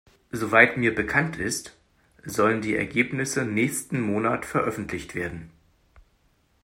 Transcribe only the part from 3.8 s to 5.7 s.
Monat veröffentlicht werden.